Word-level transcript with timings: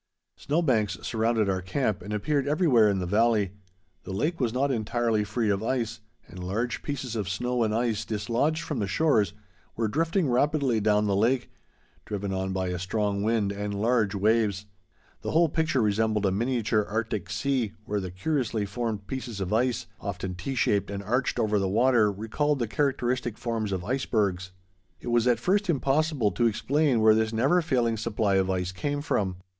Snow 0.35 0.63
banks 0.63 0.97
surrounded 1.03 1.47
our 1.47 1.61
camp 1.61 2.01
and 2.01 2.11
appeared 2.11 2.47
everywhere 2.47 2.89
in 2.89 2.97
the 2.97 3.05
valley. 3.05 3.51
The 4.01 4.11
lake 4.11 4.39
was 4.39 4.51
not 4.51 4.71
entirely 4.71 5.23
free 5.23 5.51
of 5.51 5.61
ice, 5.61 5.99
and 6.27 6.43
large 6.43 6.81
pieces 6.81 7.15
of 7.15 7.29
snow 7.29 7.61
and 7.61 7.71
ice, 7.71 8.03
dislodged 8.03 8.63
from 8.63 8.79
the 8.79 8.87
shores, 8.87 9.33
were 9.75 9.87
drifting 9.87 10.27
rapidly 10.27 10.79
down 10.79 11.05
the 11.05 11.15
lake, 11.15 11.51
driven 12.03 12.33
on 12.33 12.51
by 12.51 12.69
a 12.69 12.79
strong 12.79 13.21
wind 13.21 13.51
and 13.51 13.79
large 13.79 14.15
waves. 14.15 14.65
The 15.21 15.33
whole 15.33 15.49
picture 15.49 15.83
resembled 15.83 16.25
a 16.25 16.31
miniature 16.31 16.83
Arctic 16.89 17.29
sea, 17.29 17.73
where 17.85 17.99
the 17.99 18.09
curiously 18.09 18.65
formed 18.65 19.05
pieces 19.05 19.39
of 19.39 19.53
ice, 19.53 19.85
often 19.99 20.33
T 20.33 20.55
shaped 20.55 20.89
and 20.89 21.03
arched 21.03 21.37
over 21.37 21.59
the 21.59 21.69
water, 21.69 22.11
recalled 22.11 22.57
the 22.57 22.67
characteristic 22.67 23.37
forms 23.37 23.71
of 23.71 23.85
icebergs. 23.85 24.51
It 24.99 25.09
was 25.09 25.27
at 25.27 25.37
first 25.37 25.69
impossible 25.69 26.31
to 26.31 26.47
explain 26.47 27.01
where 27.01 27.13
this 27.13 27.31
never 27.31 27.61
failing 27.61 27.97
supply 27.97 28.37
of 28.37 28.49
ice 28.49 28.71
came 28.71 29.01
from. 29.01 29.35